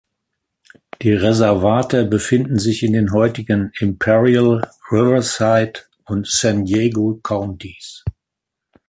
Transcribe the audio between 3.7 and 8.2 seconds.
Imperial, Riverside und San Diego Counties.